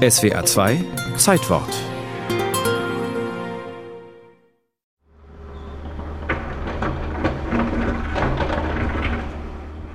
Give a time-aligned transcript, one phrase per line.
[0.00, 0.78] SWA 2
[1.16, 1.99] Zeitwort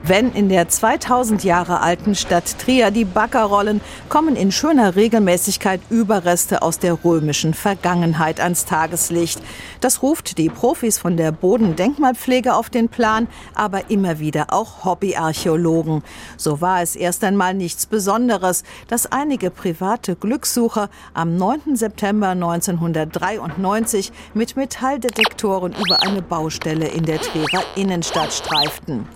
[0.07, 5.81] Wenn in der 2000 Jahre alten Stadt Trier die Bagger rollen, kommen in schöner Regelmäßigkeit
[5.89, 9.41] Überreste aus der römischen Vergangenheit ans Tageslicht.
[9.81, 16.03] Das ruft die Profis von der Bodendenkmalpflege auf den Plan, aber immer wieder auch Hobbyarchäologen.
[16.37, 21.75] So war es erst einmal nichts Besonderes, dass einige private Glückssucher am 9.
[21.75, 29.07] September 1993 mit Metalldetektoren über eine Baustelle in der Trierer Innenstadt streiften.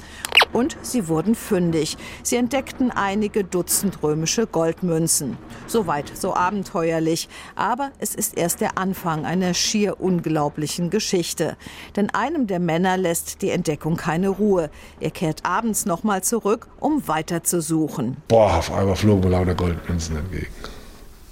[0.54, 1.98] Und sie wurden fündig.
[2.24, 5.38] Sie entdeckten einige Dutzend römische Goldmünzen.
[5.68, 7.30] Soweit, so abenteuerlich.
[7.56, 11.58] Aber es ist erst der Anfang einer schier unglaublichen Geschichte.
[11.96, 14.70] Denn einem der Männer lässt die Entdeckung keine Ruhe.
[15.00, 18.18] Er kehrt abends nochmal zurück, um weiter zu suchen.
[18.28, 20.48] Boah, auf einmal flogen mir lauter Goldmünzen entgegen.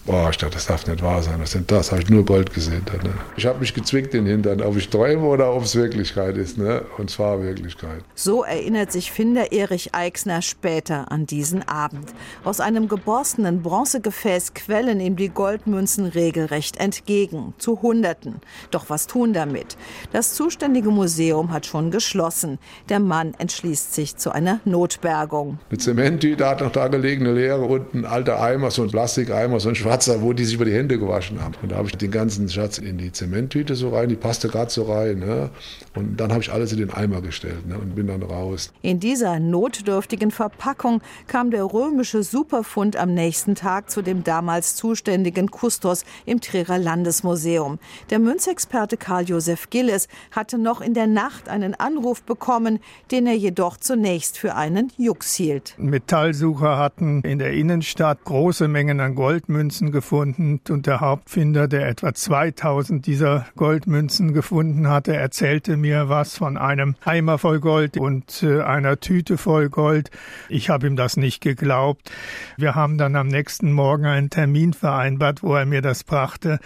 [0.07, 1.35] Boah, ich dachte, das darf nicht wahr sein.
[1.39, 1.91] Was sind das?
[1.91, 2.81] Habe ich nur Gold gesehen.
[2.85, 3.13] Dann, ne?
[3.35, 6.57] Ich habe mich gezwickt in den Hintern, ob ich träume oder ob es Wirklichkeit ist.
[6.57, 6.85] Ne?
[6.97, 8.05] Und zwar Wirklichkeit.
[8.15, 12.13] So erinnert sich Finder ErichEixner später an diesen Abend.
[12.45, 17.53] Aus einem geborstenen Bronzegefäß quellen ihm die Goldmünzen regelrecht entgegen.
[17.57, 18.35] Zu Hunderten.
[18.71, 19.75] Doch was tun damit?
[20.13, 22.59] Das zuständige Museum hat schon geschlossen.
[22.87, 25.59] Der Mann entschließt sich zu einer Notbergung.
[25.69, 29.59] Eine Zementtüte hat noch da gelegen, eine leere und ein alter Eimer, so ein Plastikeimer,
[29.59, 31.55] so ein schwarzer Patzer, wo die sich über die Hände gewaschen haben.
[31.63, 34.69] Und da habe ich den ganzen Schatz in die Zementtüte so rein, die passte gerade
[34.69, 35.17] so rein.
[35.17, 35.49] Ne?
[35.95, 37.79] Und dann habe ich alles in den Eimer gestellt ne?
[37.79, 38.71] und bin dann raus.
[38.83, 45.49] In dieser notdürftigen Verpackung kam der römische Superfund am nächsten Tag zu dem damals zuständigen
[45.49, 47.79] Kustos im Trierer Landesmuseum.
[48.11, 52.77] Der Münzexperte Karl Josef Gilles hatte noch in der Nacht einen Anruf bekommen,
[53.09, 55.73] den er jedoch zunächst für einen Jux hielt.
[55.79, 61.87] Metallsucher hatten in der Innenstadt große Mengen an Goldmünzen Goldmünzen gefunden und der Hauptfinder, der
[61.87, 68.43] etwa 2000 dieser Goldmünzen gefunden hatte, erzählte mir was von einem Eimer voll Gold und
[68.43, 70.11] äh, einer Tüte voll Gold.
[70.49, 72.11] Ich habe ihm das nicht geglaubt.
[72.57, 76.59] Wir haben dann am nächsten Morgen einen Termin vereinbart, wo er mir das brachte.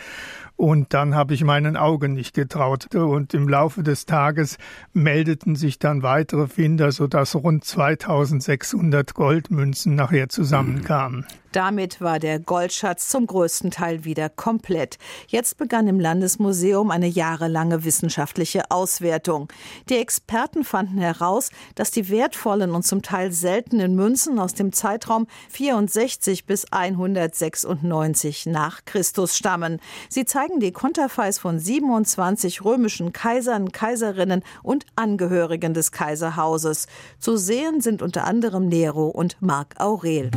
[0.62, 2.94] Und dann habe ich meinen Augen nicht getraut.
[2.94, 4.60] Und im Laufe des Tages
[4.94, 11.26] meldeten sich dann weitere Finder, sodass rund 2600 Goldmünzen nachher zusammenkamen.
[11.52, 14.98] Damit war der Goldschatz zum größten Teil wieder komplett.
[15.28, 19.50] Jetzt begann im Landesmuseum eine jahrelange wissenschaftliche Auswertung.
[19.90, 25.28] Die Experten fanden heraus, dass die wertvollen und zum Teil seltenen Münzen aus dem Zeitraum
[25.50, 29.82] 64 bis 196 nach Christus stammen.
[30.08, 36.88] Sie zeigen die Konterfeis von 27 römischen Kaisern, Kaiserinnen und Angehörigen des Kaiserhauses.
[37.19, 40.31] Zu sehen sind unter anderem Nero und Mark Aurel.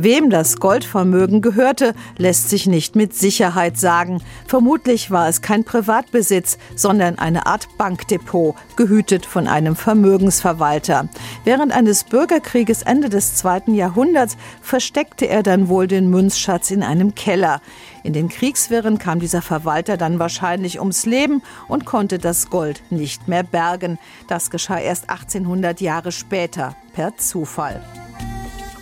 [0.00, 4.22] Wem das Goldvermögen gehörte, lässt sich nicht mit Sicherheit sagen.
[4.46, 11.08] Vermutlich war es kein Privatbesitz, sondern eine Art Bankdepot, gehütet von einem Vermögensverwalter.
[11.42, 17.16] Während eines Bürgerkrieges Ende des zweiten Jahrhunderts versteckte er dann wohl den Münzschatz in einem
[17.16, 17.60] Keller.
[18.04, 23.26] In den Kriegswirren kam dieser Verwalter dann wahrscheinlich ums Leben und konnte das Gold nicht
[23.26, 23.98] mehr bergen.
[24.28, 27.82] Das geschah erst 1800 Jahre später per Zufall.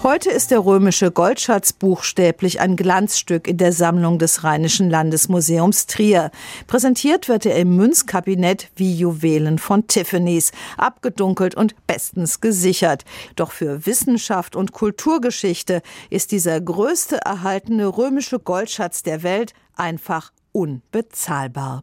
[0.06, 6.30] Heute ist der römische Goldschatz buchstäblich ein Glanzstück in der Sammlung des Rheinischen Landesmuseums Trier.
[6.68, 13.04] Präsentiert wird er im Münzkabinett wie Juwelen von Tiffany's, abgedunkelt und bestens gesichert.
[13.34, 21.82] Doch für Wissenschaft und Kulturgeschichte ist dieser größte erhaltene römische Goldschatz der Welt einfach unbezahlbar.